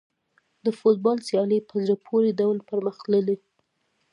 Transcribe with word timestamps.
د 0.65 0.67
فوټبال 0.79 1.17
سیالۍ 1.27 1.59
په 1.69 1.75
زړه 1.83 1.95
پورې 2.07 2.29
ډول 2.39 2.57
پرمخ 2.67 2.95
تللې. 3.05 3.35